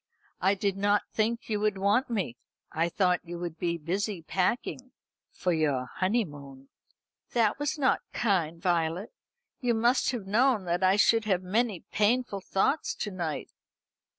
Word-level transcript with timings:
"I 0.41 0.55
did 0.55 0.77
not 0.77 1.03
think 1.13 1.47
you 1.47 1.59
would 1.59 1.77
want 1.77 2.09
me. 2.09 2.35
I 2.71 2.89
thought 2.89 3.19
you 3.23 3.37
would 3.37 3.59
be 3.59 3.77
busy 3.77 4.23
packing 4.23 4.91
for 5.29 5.53
your 5.53 5.85
honeymoon." 5.97 6.69
"That 7.33 7.59
was 7.59 7.77
not 7.77 8.01
kind, 8.11 8.59
Violet. 8.59 9.13
You 9.59 9.75
must 9.75 10.09
have 10.09 10.25
known 10.25 10.65
that 10.65 10.81
I 10.83 10.95
should 10.95 11.25
have 11.25 11.43
many 11.43 11.81
painful 11.91 12.41
thoughts 12.41 12.95
to 12.95 13.11
night." 13.11 13.51